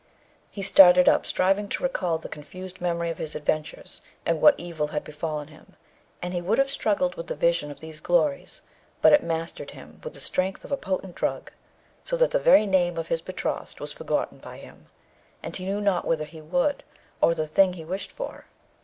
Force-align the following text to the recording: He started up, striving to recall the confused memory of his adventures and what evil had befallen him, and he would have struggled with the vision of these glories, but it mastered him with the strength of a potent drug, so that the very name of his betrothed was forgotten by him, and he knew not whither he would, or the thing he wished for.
He 0.49 0.63
started 0.63 1.07
up, 1.07 1.27
striving 1.27 1.67
to 1.69 1.83
recall 1.83 2.17
the 2.17 2.27
confused 2.27 2.81
memory 2.81 3.11
of 3.11 3.19
his 3.19 3.35
adventures 3.35 4.01
and 4.25 4.41
what 4.41 4.55
evil 4.57 4.87
had 4.87 5.03
befallen 5.03 5.49
him, 5.49 5.75
and 6.23 6.33
he 6.33 6.41
would 6.41 6.57
have 6.57 6.71
struggled 6.71 7.13
with 7.13 7.27
the 7.27 7.35
vision 7.35 7.69
of 7.69 7.81
these 7.81 7.99
glories, 7.99 8.63
but 9.03 9.13
it 9.13 9.21
mastered 9.21 9.69
him 9.77 10.01
with 10.03 10.13
the 10.13 10.19
strength 10.19 10.65
of 10.65 10.71
a 10.71 10.75
potent 10.75 11.13
drug, 11.13 11.51
so 12.03 12.17
that 12.17 12.31
the 12.31 12.39
very 12.39 12.65
name 12.65 12.97
of 12.97 13.09
his 13.09 13.21
betrothed 13.21 13.79
was 13.79 13.93
forgotten 13.93 14.39
by 14.39 14.57
him, 14.57 14.87
and 15.43 15.57
he 15.57 15.65
knew 15.65 15.79
not 15.79 16.05
whither 16.07 16.25
he 16.25 16.41
would, 16.41 16.83
or 17.21 17.35
the 17.35 17.45
thing 17.45 17.73
he 17.73 17.85
wished 17.85 18.11
for. 18.11 18.45